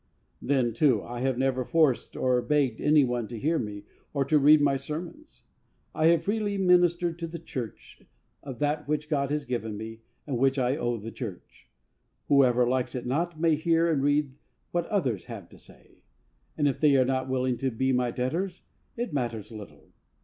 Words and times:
Then, 0.41 0.73
too, 0.73 1.03
I 1.03 1.19
have 1.21 1.37
never 1.37 1.63
forced 1.63 2.17
or 2.17 2.41
begged 2.41 2.81
any 2.81 3.03
one 3.03 3.27
to 3.27 3.37
hear 3.37 3.59
me, 3.59 3.83
or 4.15 4.25
to 4.25 4.39
read 4.39 4.59
my 4.59 4.75
sermons. 4.75 5.43
I 5.93 6.07
have 6.07 6.23
freely 6.23 6.57
ministered 6.57 7.21
in 7.21 7.29
the 7.29 7.37
Church 7.37 8.01
of 8.41 8.57
that 8.57 8.87
which 8.87 9.09
God 9.11 9.29
has 9.29 9.45
given 9.45 9.77
me 9.77 9.99
and 10.25 10.39
which 10.39 10.57
I 10.57 10.75
owe 10.75 10.97
the 10.97 11.11
Church. 11.11 11.69
Whoever 12.29 12.67
likes 12.67 12.95
it 12.95 13.05
not, 13.05 13.39
may 13.39 13.53
hear 13.53 13.91
and 13.91 14.01
read 14.01 14.33
what 14.71 14.87
others 14.87 15.25
have 15.25 15.49
to 15.49 15.59
say. 15.59 16.01
And 16.57 16.67
if 16.67 16.79
they 16.79 16.95
are 16.95 17.05
not 17.05 17.29
willing 17.29 17.57
to 17.57 17.69
be 17.69 17.91
my 17.93 18.09
debtors, 18.09 18.63
it 18.97 19.13
matters 19.13 19.51
little. 19.51 19.91